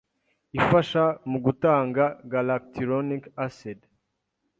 ifasha 0.59 1.03
mu 1.29 1.37
gutanga 1.45 2.03
galacturonic 2.31 3.23
acid, 3.45 3.79